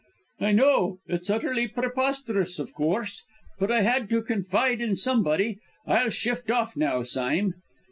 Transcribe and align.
"I 0.39 0.51
know; 0.53 0.97
it's 1.05 1.29
utterly 1.29 1.67
preposterous, 1.67 2.57
of 2.57 2.73
course. 2.73 3.23
But 3.59 3.71
I 3.71 3.81
had 3.81 4.09
to 4.09 4.23
confide 4.23 4.81
in 4.81 4.95
somebody. 4.95 5.59
I'll 5.85 6.09
shift 6.09 6.49
off 6.49 6.75
now, 6.75 7.03
Sime." 7.03 7.53